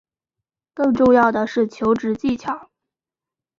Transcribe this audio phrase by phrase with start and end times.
[0.73, 2.71] 更重要的是求职技巧